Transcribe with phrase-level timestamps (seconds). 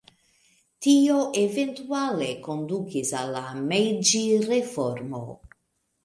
[0.83, 5.21] Tio eventuale kondukis al la Mejĝi-reformo.